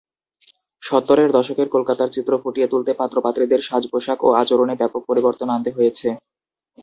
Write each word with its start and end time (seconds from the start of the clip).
সত্তরের 0.83 1.29
দশকের 1.37 1.67
কলকাতার 1.75 2.09
চিত্র 2.11 2.31
ফুটিয়ে 2.41 2.67
তুলতে 2.67 2.91
পাত্র-পাত্রীদের 2.93 3.61
সাজ-পোশাক 3.67 4.19
ও 4.21 4.39
আচরণে 4.41 4.75
ব্যাপক 4.77 5.01
পরিবর্তন 5.09 5.47
আনতে 5.49 5.71
হয়েছে। 5.77 6.07